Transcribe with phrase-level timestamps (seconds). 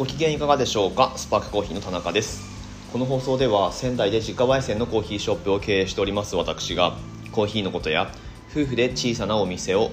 [0.00, 1.12] ご機嫌いかがでしょうか？
[1.16, 2.40] スパークコーヒーの田中です。
[2.90, 6.96] この放送では仙台で自家焙煎のコーヒーショップを経営しております私が
[7.32, 8.10] コーヒーのことや
[8.50, 9.90] 夫婦で小さなお店を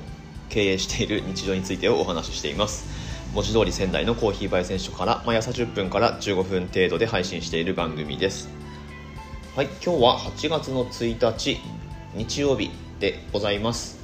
[0.48, 2.88] 経営している日常についてをお話ししています。
[3.34, 8.48] 文字通り仙台のコーヒー焙煎所から毎朝10分から15分程度で配信している番組です。
[9.58, 11.58] はい今日は8月の1日
[12.16, 12.72] 日曜日
[13.02, 13.97] でございます。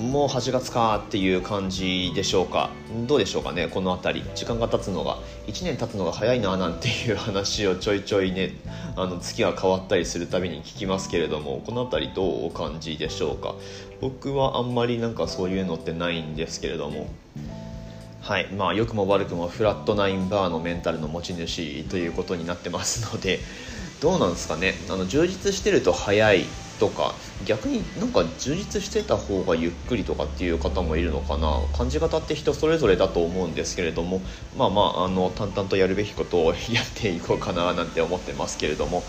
[0.00, 2.70] もう8月かっていう感じでしょうか。
[3.06, 4.30] どうでしょうかねこの辺り。
[4.34, 5.18] 時間が経つのが。
[5.46, 8.52] 1年経つのが早いななんていう話をちょいちょいね
[8.96, 13.54] あの月が変わったりするたびに聞きますけれどもこの辺りどうお感じでしょうか。
[14.00, 17.08] 僕はあんまりなんかそういうのってないんですけれども。
[18.22, 18.48] はい。
[18.52, 23.40] まあ良くも悪くもフラットナインバーのメンタルの持ち主ということになってますので
[24.00, 24.74] どうなんですかね。
[24.88, 26.46] あの充実してると早い
[26.82, 27.14] とか
[27.44, 31.62] 逆になんか充実してた方がゆっくりとかっていう方もいるのかな。
[31.72, 34.24] 感じ方って人それぞれだと思うんですけれども
[34.56, 39.06] まあまああの淡々とやるべきことをやっていこうかななんて思ってますけれども。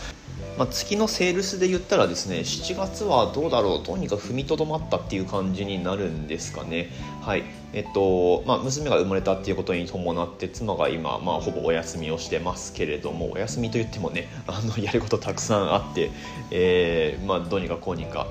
[0.57, 6.89] まあ、月のセールスで言ったらですね7月はどうだろうとにかく踏みとどまったっていう感じになるんですかね。
[7.21, 7.43] はい。
[7.73, 16.11] えっとまあ、娘が生まれたっていうことに伴って妻が今、まあ、ほぼお休みをしてますけれどもお休みといってもねあのやることたくさんあって、
[16.51, 18.27] えーまあ、どうにかこうにか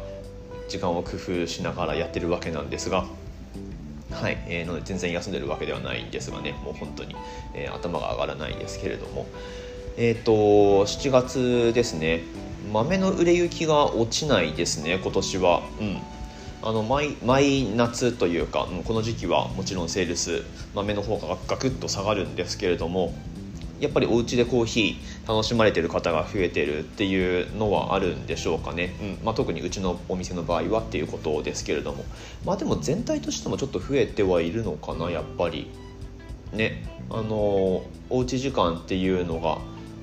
[0.68, 3.04] 時間を工夫しながらやってるわけなんですが
[4.12, 7.16] はい、えー、ので全然休んでるわけではないんですがねもう本当に、
[7.54, 9.26] えー、頭が上がらないですけれども。
[9.96, 10.32] えっ、ー、と
[10.86, 12.22] 7月ですね。
[12.72, 15.62] 豆の売れ行きが落ちないですね今年は。
[15.80, 15.98] うん。
[16.64, 20.42] あの毎毎夏というか、この時期はもちろんセールス
[20.74, 23.12] 豆の方がガクッと下がるんですけれども
[23.80, 29.24] やっぱりお家でコーヒー楽しまれてる方が増えてるっていうのはあるんでしょうかね、うん。
[29.24, 32.04] まあ、特にうちのお店の場合はっていうことですけれども。
[32.44, 35.68] まあでも全体としてもちょっと増えてはいるのかなやっぱり。
[36.52, 36.84] ね。
[37.10, 39.58] あのおうち時間っていうのが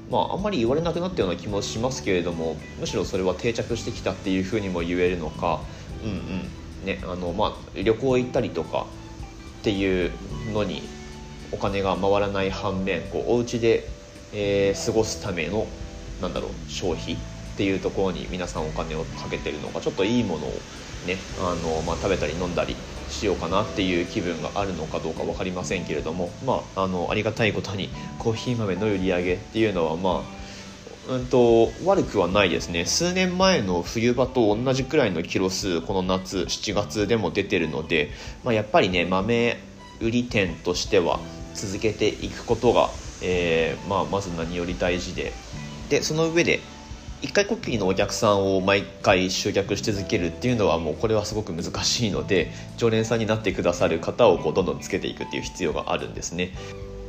[0.10, 5.62] まあ、あんまり言われなくなったような気もしますけれどもむしろそれは定着してきたっていうふうにも言えるのか、
[6.04, 6.86] うんうん。
[6.86, 8.88] ねあのまあ、旅行行ったりとか
[9.60, 10.12] っていう
[10.54, 10.82] のに
[11.52, 13.88] お金が回らない反面こうお家で、
[14.34, 15.68] えー、過ごすための
[16.22, 17.18] なんだろう消費っ
[17.58, 20.62] ていうところに皆さんお金をかけてるのがちょっといいものを
[21.06, 22.78] ねあの、まあ、食べたり飲んだり
[23.10, 30.24] しようかなっていう気分があるのかどうか分かりませんけれども、まあ、あのありがたいことにコーヒー豆の売り上げっていうのはま
[31.10, 32.86] あうんと悪くはないですね。
[32.86, 38.12] 数年前の冬場と同じくらいのキロ数この夏7月でも出てるので、
[38.44, 39.58] まあ、やっぱりね豆
[40.00, 41.20] 売り店としては
[41.56, 42.92] 続けていくことが、
[43.24, 45.34] えー、まあ、まず何より大事で。
[45.90, 46.60] でその上で
[47.22, 56.54] 一回コピーのお客さんを毎回集客し続けるっていうのはもうこれはすごく難しいので常連さんになってくださる方をこうどんどんつけていくっていう必要があるんですね。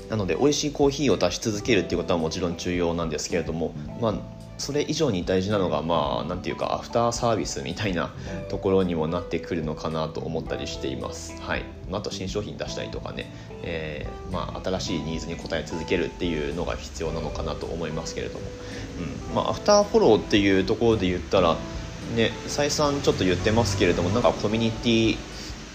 [0.08, 4.14] なので美味しいコーヒーを出し続けるっていうことはもちろん重要なんですけれどもまあ
[4.60, 8.10] それ以上に大事なのがまあ何ていうかアフターサービスみたいな
[8.48, 11.40] ところにもなってくるのかなと思ったりしています。
[11.40, 11.64] はい。
[11.92, 13.32] あと新商品出したりとかね、
[13.62, 18.44] えー、まあ、新しいニーズに応え続けるっていうのが必要なのかなと思いますけれども、
[19.28, 19.34] うん。
[19.34, 21.56] まあ、アフターフォローっていうところで言ったら
[22.14, 25.16] ね再三ちょっと言ってますけれどもなんかコミュニティ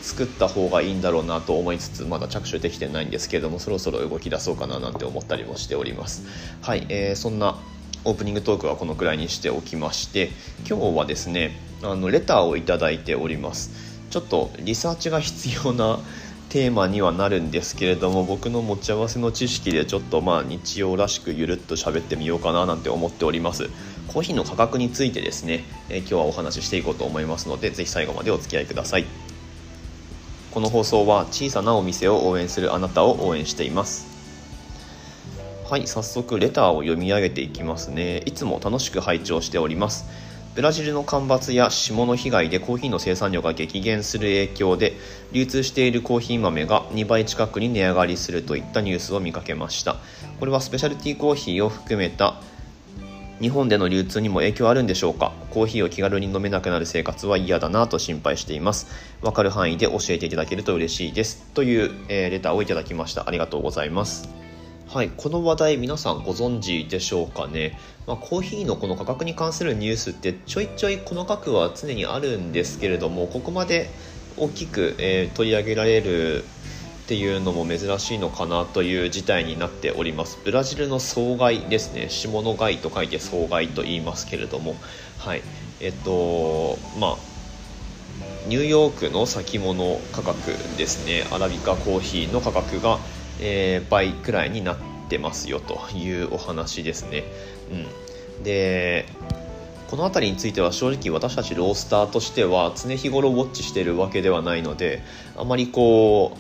[0.01, 6.23] 作った方がいいんだろうなと思いつつまだ着手できてないんですけれどもそろそろ動き出そうかななんて思ったりもしております。
[6.61, 7.57] はい、えー、そんな
[8.05, 10.29] オープニングトークはこのくらいにしておきまして
[10.67, 13.71] 今日はですねあのレターを頂いております。
[14.11, 15.99] ちょっとリサーチが必要な
[16.49, 23.69] テーマにはなるんですけれども僕の持ち合わせの知識でちょっとまあ日曜らしくゆるっと喋ってみようかななんて思っております。
[24.07, 29.05] コーヒーの価格についてですね、え、今日はお話ししていこうと思いますのでぜひ最後までお付き合いください。
[30.51, 34.14] この放送は小さなお店を応援するあなたを応援しています。
[35.67, 38.19] はい早速レターを読み上げていきますね。
[38.27, 40.05] いつも楽しく拝聴しております。
[40.53, 44.93] ブラジルの干ばつや霜の被害でコーヒーの生産量が激減する影響で
[45.31, 49.95] 流通しているコーヒー豆が2倍近くに値上がりするといったニュースを見かけました。
[50.39, 52.39] これはスペシャルティーコーヒーを含めた
[53.41, 55.33] 日本での流通にも影響あるんでしょうか？
[55.49, 58.85] コーヒーを気軽に飲めなくなる生活は嫌だなと心配しています。
[59.23, 61.43] わかる範囲で教えていただけると嬉しいです。
[61.55, 63.27] という、え、レターをいただきました。
[63.27, 64.44] ありがとうございます。
[64.87, 67.77] はい、この話題皆さんご存知でしょうかね、
[68.07, 73.89] まあ、コーヒーのこの価格に関するニュースってちょいちょい細かくは常にあるんですけれどもここまで
[74.37, 80.39] 大きく、えー、取り上げられるっていうのも珍しいのかなという事態になっております。
[80.43, 82.09] ブラジルの総害ですね。
[82.09, 84.75] 下の害と書いて総害と言いますけれども。
[85.19, 85.41] はい
[85.81, 87.15] えっとまあ
[88.47, 91.27] ニューヨークの先物価格ですね。
[91.31, 92.99] アラビカコーヒーの価格が
[93.39, 94.77] えー、倍くらいになっ
[95.09, 97.23] てますよというお話ですね。
[98.37, 99.05] うん、で
[99.89, 105.03] この辺りについては正直私たちロースターとしては常日頃ウォッチしてるわけではないので
[105.37, 106.37] あまりこ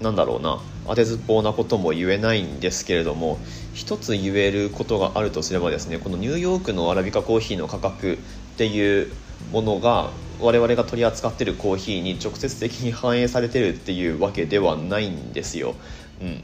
[0.00, 3.38] うなんだろうな当てずっぽうなことも言えないんですけれども
[3.72, 8.16] 一つ言えることがあるとすればですねこのニューヨークのアラビカコーヒーの価格っ
[8.56, 9.12] ていう
[9.52, 10.10] ものが
[10.40, 15.74] 我々が取り扱ってるコーヒーに直接的に反映されてるっていうわけではないんですよ。
[16.20, 16.42] うん、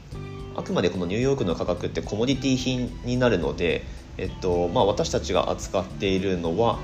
[0.55, 3.83] あくまでこのニューヨークの価格ってコモディティ品になるので、
[4.17, 6.79] えっとまあ、私たちが扱っているのは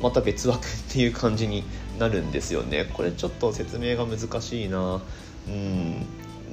[0.00, 1.64] また別枠っていう感じに
[1.98, 2.86] なるんですよね。
[2.92, 5.00] これちょっと説明が難しいな。
[5.48, 6.06] うん。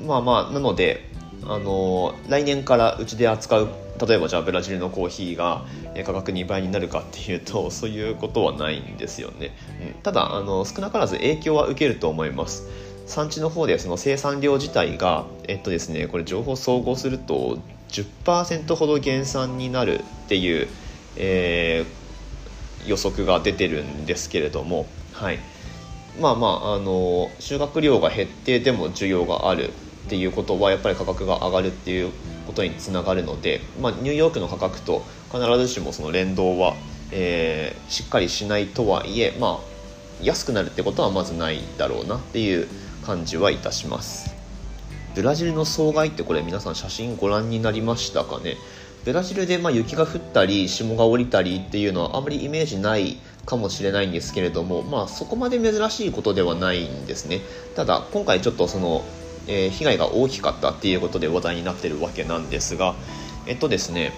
[0.07, 1.09] まあまあなので
[1.45, 3.69] あの来年からうちで扱う
[4.07, 5.65] 例えばじゃあブラジルのコーヒーが
[6.05, 9.55] 価格2倍になるかっていうと そういうことはないんですよね、
[9.95, 12.67] うん、ただあの少なからず影響は受けると思います。
[13.05, 17.59] 産地の方でその生産量自体がえっとですねこれ情報総合すると
[17.89, 20.67] 10%ほど減産になるっていう、
[21.17, 25.39] えー、予測が出てるんですけれどもはい。
[26.19, 29.69] まあまああの収穫量が減ってでも需要がある
[30.05, 32.11] っていうことはやっぱり価格が上がるっていう
[32.45, 36.75] ことにつながるので、まあ、ニューヨークの価格と必ずしもその連動は、
[37.11, 42.67] えー、しっかりしないとはいえ、まあ、安くなるってことはまずないだろうなっていう
[43.03, 44.33] 感じはいたします。
[45.15, 48.55] ブラジルの総害ってこれ皆さん写真ご覧になりましたかね？
[49.05, 57.41] ブラジルでま雪が降ったり霜が降りたりっていうのはあまりイメージないかもしれないんですけれども、まあ、そこまで珍しいことではないんですね。
[57.75, 59.03] ただ今回ちょっとその
[59.45, 62.95] えー、被害が大きかったっていうことで話題になってるわけなんですが
[63.45, 64.13] えっとですね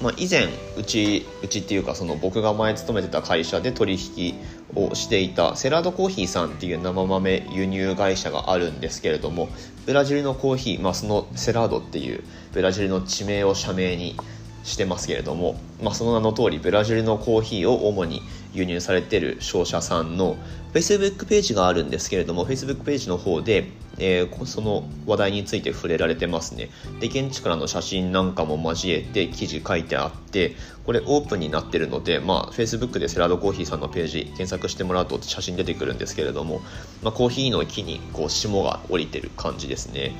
[0.00, 0.46] まあ、以前
[0.76, 4.34] うちうちっていうかその僕が前勤めてた会社で取引
[4.76, 9.48] をしていたセラードコーヒーさんっていう生豆輸入会社があるんですけれども
[9.86, 12.22] ブラジルのコーヒー、まあ、そのセラードっていう
[12.52, 14.16] ブラジルの地名を社名に
[14.62, 18.22] してますけれども、まあ、その名の通りブラジルのコーヒーを主に
[18.52, 20.36] 輸入されてる商社さんの
[20.74, 23.66] Facebook ページがあるんですけれども Facebook ページの方で
[23.98, 26.70] えー、その話題について触れられてますね。
[27.00, 30.54] で現地からの写真なんかも交えて記事書いてあって
[30.84, 36.60] これオープンになってるので、まあ、Facebook でセラドコーヒーさんのページ検索してもらうと写真出てくるんですけれども、
[37.02, 40.14] まあ、コーヒーの木にこう霜が降りてる感じですね。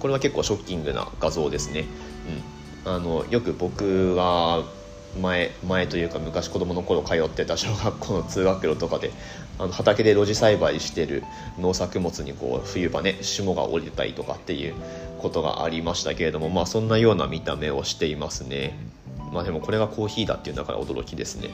[0.00, 1.84] これは結構ショッキングな画像ですね、
[2.84, 4.62] うん、あのよく僕が
[5.16, 9.10] 前前というか昔子供の頃通ってた小学校の通学路とかで
[9.58, 11.24] あの畑で露地栽培してる
[11.58, 14.74] 農作物にこう冬場ね霜が降りたりとかっていう
[15.18, 18.76] ことがありましたけれどもまあそんなような見た目をしていますね。
[19.32, 21.50] まあでもこれがコーヒーだっていうんだから驚きですね。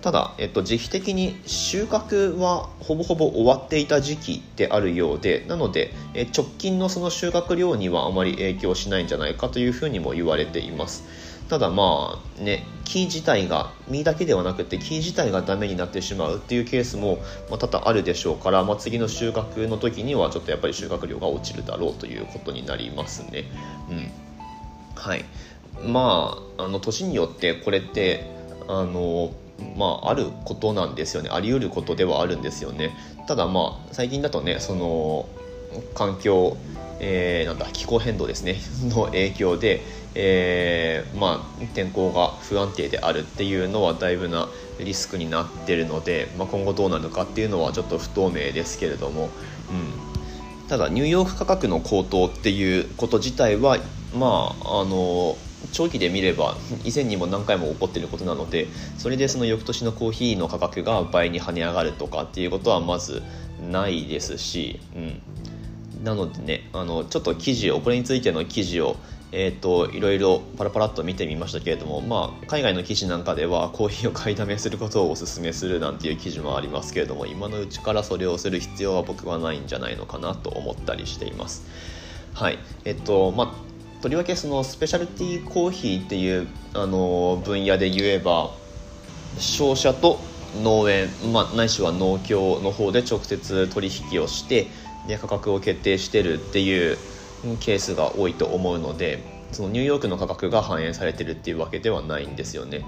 [0.00, 11.04] ただ、えっと、時期的に収穫はほぼほぼ終わっていた時期であるようでなのでえ直近のその収穫量にはあまり影響しないんじゃないかというふうにも言われています。
[11.48, 23.44] ただまあね木自体が実だけではなくて木自体がダメになってしまうっていうケースも、ま、多々あるでしょうから、まあ、次の収穫の時にはちょっとやっぱり収穫量が落ちるだろうということになりますね。
[23.88, 24.10] うん、
[24.94, 25.24] はい。
[25.86, 28.30] まああの年によってこれって
[28.68, 29.32] あの
[29.78, 31.30] まあ、あることなんですよね。
[31.32, 32.90] あり得ることではあるんですよね。
[33.26, 35.28] ただまあ最近だとねその
[35.94, 36.58] 環境、
[37.00, 38.56] えー、なんだ気候変動ですね。
[38.94, 39.80] の影響で
[40.14, 49.30] えー、まあ、天候が不安定であるっていうのはだいぶなリスクになってるので、まあ、今後どうなるかっていうのはちょっと不透明ですけれども、
[49.70, 53.78] うん、ただニューヨーク価格の高騰っていうこと自体は
[54.14, 55.36] まああの
[55.72, 58.66] 長期で見れば以前にも何回も起こっていることなので
[58.98, 63.22] それでその翌年のコーヒーの価格が倍に跳ね上がるとかっていうことはまず
[63.70, 65.22] ないですし、うん、
[66.02, 68.96] なのでねあのちょっと記事をこれについての記事を
[69.34, 81.64] えーと、いろいろパラパラっと見てみましたけれども、まあ、海外の記事なんかではコーヒーを買いだめすることをお勧めするなんていう記事もありますけれども今のうちからそれをする必要は僕はないんじゃないのかなと思ったりしています。
[82.34, 83.54] はいえっとま
[83.98, 88.50] あ、とりわけそのスペシャルティーコーヒーっていうあの分野で言えば
[89.38, 90.18] 商社と
[90.62, 94.66] 農園、まあ、ないしは農協の方で直接取引をして
[95.06, 96.96] で価格を決定してるっていう
[97.60, 102.86] ケースが多いと思うのでそのニューヨークの価格が反映されてるっていうわけではないんですよね。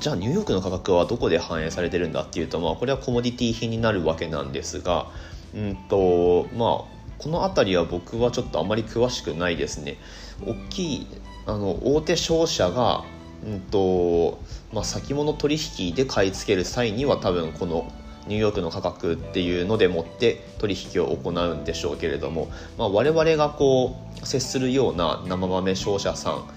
[0.00, 5.06] じゃあニューヨークの価格はどこで反映されてるんだっていうと、まあ、これはコモディティ品になるわけなんですが
[5.54, 9.98] うんとまあこの辺りは僕はちょっとあまり詳しくないですね。
[10.44, 11.06] 大きい
[11.46, 13.04] あの大手商社が
[13.46, 14.38] うんと
[14.72, 17.90] まあ、先物取引で買い付ける際には多分この
[18.30, 26.48] ニューヨークの価格っていうのでもって取引を行うんでしょうけれども、まあ、我々がこう接するような生豆商社さん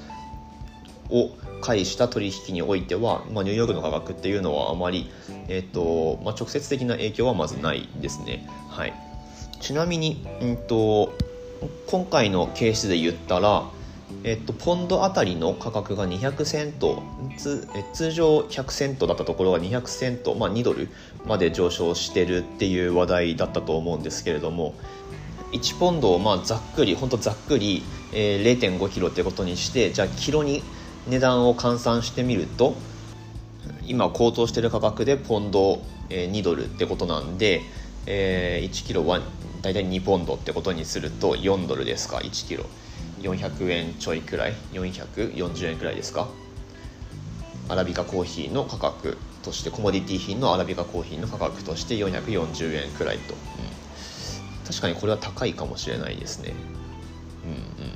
[1.10, 5.10] を介した取引においては、まあ、ニューヨークの価格っていうのはあまり、
[5.48, 8.48] えーとまあ、直接的な影響はまずないですね。
[8.70, 8.94] はい、
[9.60, 11.12] ちなみに、うんと、
[11.88, 13.63] 今回のケースで言ったら、
[14.24, 17.03] えっと、ポンドあたりの価格が200セント
[17.93, 20.88] 通常100セントだったところが200セント、まあ、2ドル
[21.25, 24.75] まで上昇してるっていう話題だったと思うんですけれども
[25.51, 30.63] 1ポンドをまあざっくり本当ざっくり、えー、0.5キロってことにしてじゃあキロに
[31.08, 32.75] 値段を換算してみると
[33.86, 37.62] 今高騰してる価格でポンド、えー、2ドルってことなんで、
[38.05, 39.20] えー、1キロは
[39.62, 42.65] 大体2ポンドってことにすると4ドルですか1キロ。
[43.24, 46.27] 400円ちょいくらい？440円くらいですか？
[47.70, 53.39] アラビカコーヒーの価格としてコモディティ品のアラビカコーヒーの価格として440円くらいと、うん、
[54.68, 56.53] 確かにこれは高いかもしれないですね。
[57.46, 57.94] うんうん。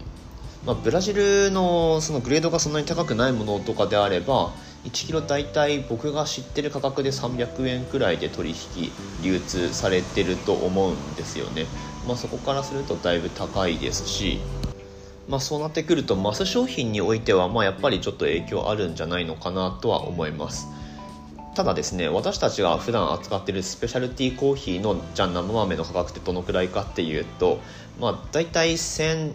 [0.65, 4.51] まあ、ブラジルのそのグレードがそんなに高くないものとかであれば
[4.83, 8.91] 1キロ大体僕が知ってる価格で300円くらいで取引
[9.21, 11.67] 流通されてると思うんですよね、
[12.05, 14.39] まあ、そこからするとだいぶ高いですし
[15.27, 20.67] まあ、そうなってくるとマス商品においては、まあ、やっぱりちょっと影響あるんじゃないのかなとは思います。
[21.53, 27.59] ただですね私たちが普段扱っているスペシャルティーコーヒーのじゃあ生豆の価格ってどのくらいかっていうと、
[27.99, 29.33] まあ、大体1000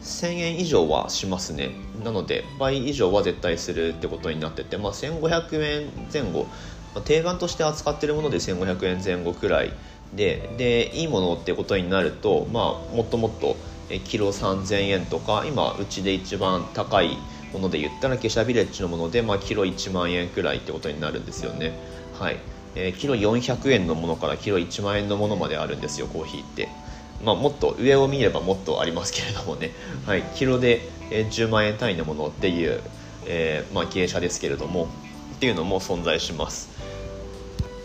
[0.00, 1.70] 1000円以上はしますね。
[2.04, 6.44] なので倍以上は絶対するってことになってて、まあ、1500円前後、
[6.94, 9.72] まあ、定番として扱ってるもので1500円前後くらい
[10.14, 13.56] ででいいものってことになると、まあ、もっともっと
[14.04, 17.16] キロ3000円とか今うちで一番高い
[17.52, 21.72] もので言ったらケシャビレッジのもので、まあ、キロ1万円くらいってことになるんですよね。
[22.18, 22.36] はい、
[22.74, 26.68] えー、キロ400円のものからキロ1万円のものまであるんですよコーヒーって。
[27.24, 29.72] まあ、もっと上を見ればもっとありますけれどもね、
[30.06, 32.80] はい、キロで10万円単位のものっていう、
[33.26, 34.88] えー、まあ、経営者ですけれども
[35.36, 36.77] っていうのも存在します。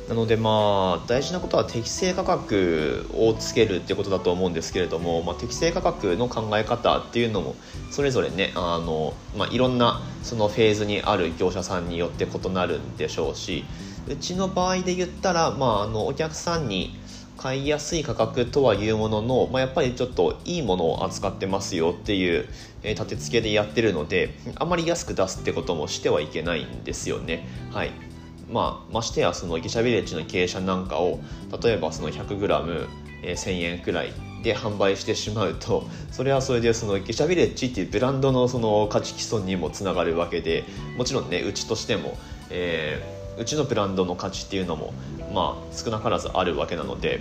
[0.10, 7.56] なのでまあ大事なことは適正価格をつけるってことだと思うんですけれども、まあ、適正価格の考え方っていうのも
[7.90, 13.64] それぞれねあの、まあ、いろんなそのフェーズにある業者さんによって異なるんでしょうし
[14.08, 17.00] うちの場合で言ったら、まあ、あのお客さんに
[17.38, 22.48] 買いやすい価格とはいうものの、まあ、やっぱりちょっといいものを扱ってますよっていう、
[22.84, 27.48] えー、立て付けでやってるのであまり安く出すってこともしてはいけないんですよね。
[27.72, 28.13] はい
[28.52, 31.20] まあ、ましてやそのギシャビレッジの経営者なんかを
[31.64, 32.88] 例えばその 100g1000、
[33.24, 40.64] えー、円くらいで販売してしまうと それはそれでそのギシャビレッジっていうブランドのその価値基礎にもつながるわけで
[40.98, 42.18] もちろんねうちとしても、
[42.50, 44.94] えーうちのブランドの価値っていうのも
[45.34, 47.20] まあ少なからずあるわけなので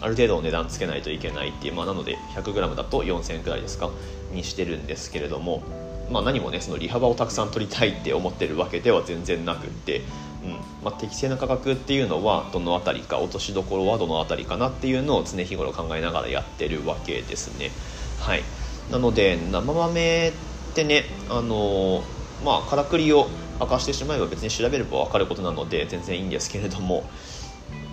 [0.00, 3.90] ある程度値段つけないといけないっていう、まあ、なので 100g だと4000円くらいですか？
[4.32, 5.62] にしてるんですけれども、
[6.12, 10.02] まあ、何もねその利幅をたくさん取りたいって思ってるわけでは全然なくって、
[10.44, 10.50] うん。
[10.82, 17.70] まあ、適正な価格っていうのはどの辺りか落としどころはどの辺りかなっていうのを常日頃考えながらやってるわけですね。
[18.18, 18.42] はい、
[18.90, 20.32] なので生豆っ
[20.74, 22.02] てねあの
[22.44, 23.28] まあからくりを
[23.60, 27.08] 明かしてしまえば別に調べれば分かることなので全然いいんですけれども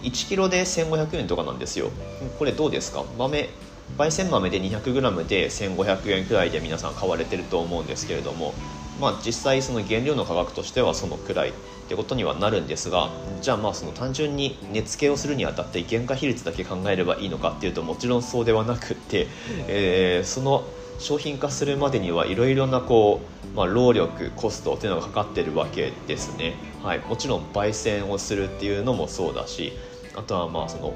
[0.02, 1.92] 1キロで1500円とかなんですよ。
[2.40, 3.04] これどうですか？
[3.18, 3.50] 豆
[3.98, 8.54] 焙煎豆で 200g で1500円くらいで皆さん買われてると思うんですけれども
[9.00, 11.54] まあ実際その原料の価格としてはそのくらいっ
[11.88, 13.10] てことにはなるんですが
[13.42, 19.28] じゃあまあその単純に値付けをするにあたって原価比率だけ考えればいいのかっていうともちろんそうではなくって、
[19.68, 20.66] えー、その
[21.00, 23.22] 商品化するまでにはいろいろなこ
[23.54, 29.74] う、まあ、労力コストっていうのがかかってるわけですね、はい、もちろん焙煎をするっていうのもそうだし
[30.16, 30.94] あとはまあその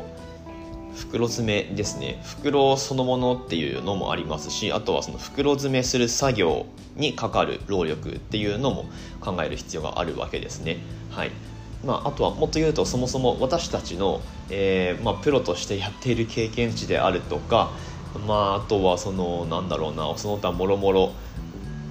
[0.95, 2.21] 袋詰めですね。
[2.23, 8.85] 袋そのものっていうのもありますしあとはその袋詰めする作業にかかる労力っていうのも
[9.19, 10.77] 考える必要があるわけですね。
[11.09, 11.31] はい。
[11.85, 17.71] まあ、あとはもっと言うとそもそも私たちの、えーまあ、プロとしてやっている経験値であるとか
[18.25, 21.11] まああとはそのなんだろうなその他もろもろ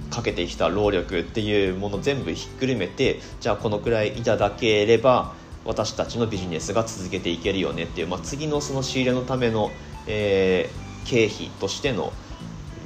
[0.09, 5.33] かけてきた労力っていうもの全部ひっくるめてじゃあこのくらいいただければ
[5.65, 9.71] 私たちのビジネスが続けていけるよねっていう、まあ、次のその仕入れのための、
[10.07, 12.11] えー、経費としての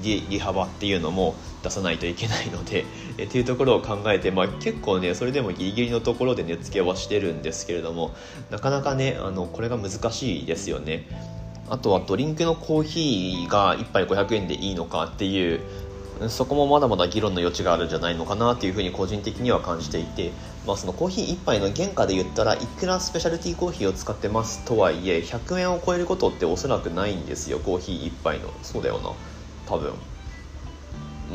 [0.01, 2.85] 利利幅っていうのも出さないといけないので、
[3.17, 8.15] えっていうところを考えて、まあ、結構ねそれでもギリギリのところで値付けはしてるんですけれども
[8.51, 11.07] なかなかねあのこれが難しいですよね。
[11.69, 15.59] あとはドリンクのコーヒーが1杯500円でいいのかっていう
[16.29, 20.31] そこもまだまだ議論の余地があるんじゃないのかなというふうに個人的には感じていて、
[20.65, 28.51] まあ、そのコーヒー1杯の原価で言ったらいくらスペシャルティーコーヒーを使ってますとはいえ100円を超えることっておそらくないんですよコーヒー1杯の。
[28.63, 29.11] そうだよな
[29.67, 29.93] 多分。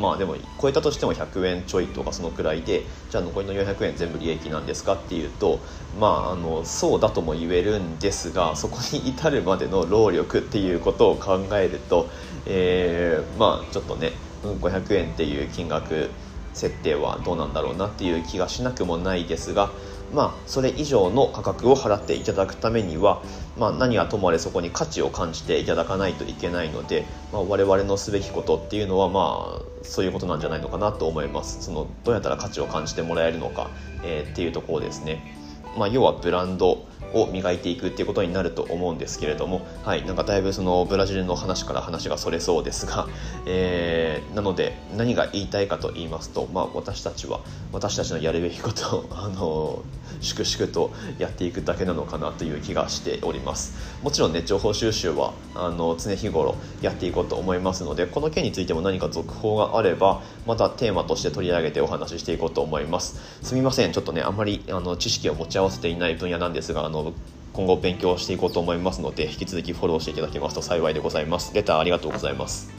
[0.00, 5.60] まあでも超えたとしても100円ちょいとかそのくらいでじゃあ残りの400円全部利益なんですかっていうと
[6.00, 12.08] まああのそうだとも言えるんですがそこに至るまでの労力っていうことを考えると、
[12.46, 16.10] えー、まあちょっとね500円っていう金額
[16.54, 19.70] 設定はどうなんだろうなっていう気がしなくもないですが
[20.12, 23.22] まあ、それ以上の価格を払っていただくためには、
[23.58, 31.62] まあ、何はともあれそこに価値を感じていただかないといけないので、まあ、我々のすべきことっていうのは、まあ、そういうことなんじゃないのかなと思います。
[31.62, 33.70] そのどうやったら価値を感じてもらえるのか、
[34.04, 35.34] えー、っていうところですね、
[35.78, 36.84] まあ、要はブランド
[37.14, 43.08] を磨いていくっていうことになると思うんですけれども、はい、なんかだいぶそのブラジルの話から話がそれそうですが、
[43.46, 47.40] えー、なので何が言いたいかと言いますと、まあ、私たちは
[47.72, 49.82] 私たちのやるべきことを あの
[50.20, 53.74] 粛々とやっていくだけなのかなという気がしております。
[54.02, 63.38] もちろんね情報収集はあの常日頃やっていこうと思いますのでこの件についても何か続報があればまたテーマとして取り上げてお話ししていこうと思います。
[63.42, 63.92] すみません。
[63.92, 67.12] ちょっとねあまりあの知識を持ち合わせていない分野なんですがあの
[67.52, 71.54] 今後勉強していこうと思いますので引き続きフォローしていただけますと幸いでございます。
[71.54, 72.72] レターありがとうございます。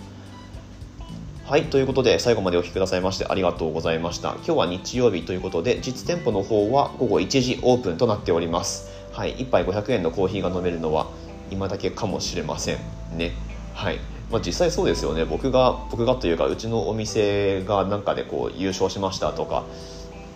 [1.45, 1.65] はい。
[1.65, 4.35] ということで最後までお聴きくださいましてありがとうございました。
[4.35, 8.89] 今日は日曜日ということで実店舗の方は午後1時オープンとなっております。
[9.11, 9.35] はい。
[9.35, 11.07] 1杯500円のコーヒーが飲めるのは
[11.53, 12.77] 今だけかもしれません
[13.17, 13.31] ね。
[13.73, 13.99] はい。
[14.31, 15.25] まあ、実際そうですよね。
[15.25, 19.65] 僕が僕がというかうちのお店がなんかでこう優勝しましたとか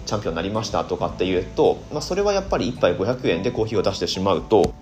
[0.06, 4.74] チャンピオンになりましたとかっていうと、まあ、それはやっぱり1杯500円でコーヒーを出してしまうと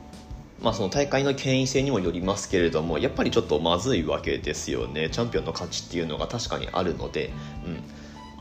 [0.66, 5.12] まあ、その大会の権威性にもよりますけれどもやっぱりちょっとまずいわけですよね。
[5.12, 7.32] チャンピオンの勝ちっていうのが確かにあるので、
[7.66, 7.84] うん。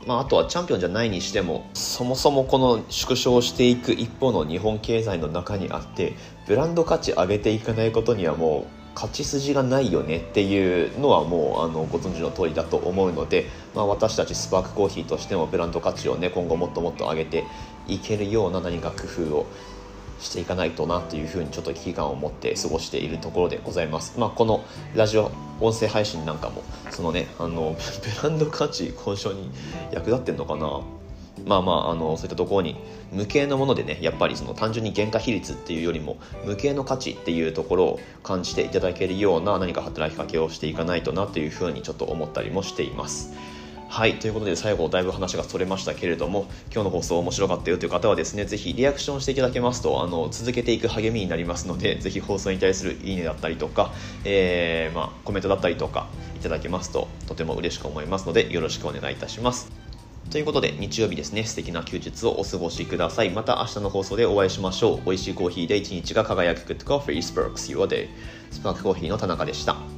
[0.05, 6.13] まあ、あとはチャンピオンじゃないにしてもそもそもこの縮小していく一方の日本経済の中にあって
[6.47, 17.43] ブランド価値上げていかないことにはもう勝ち筋がないよねっていうのはもうあのご存知の通りだと思うので、まあ、私たちスパークコーヒーとしてもブランド価値をね今後もっともっと上げて
[17.87, 19.45] いけるような何か工夫を
[20.19, 24.19] していかないとなというふうにちょっと危機感を持って過ごしているところでございます。
[24.19, 24.63] まあ、この
[24.95, 27.75] ラジオ音声配信なんかもそのねあの
[28.21, 29.49] ブランド価値交渉に
[29.91, 30.81] 役立ってんのかな
[31.45, 32.75] まあまああのそういったところに
[33.11, 43.33] 無形のものでねやっぱりその単純に原価比率っていうよりも無形の価値っていうところを感じていただけるような何か働きかけをしていかないとなというふうにちょっと思ったりもしています。
[43.95, 53.93] はいということで最後だいぶ話がそれましたけれども今日の放送面白かったよという方はですねぜひリアクションしていただけますとあの続けていく励みになりますのでぜひ放送に対するいいねだったりとか、
[54.25, 59.71] えー、まあ、コメントだったりとかいただけますととても嬉しく思いますのでよろしくお願いいたします。
[60.29, 63.29] ということで日曜日ですね素敵な休日をお過ごしください。
[63.29, 65.01] また明日の放送でお会いしましょう。
[65.05, 66.73] 美味しいコーヒーで一日が輝く。
[66.73, 68.09] Good Coffee Sparks Your Day
[68.51, 69.94] スパークコーヒーの田中でした。